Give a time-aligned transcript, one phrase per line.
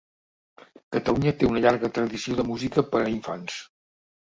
[0.95, 3.63] Catalunya té una llarga tradició de música per a infants.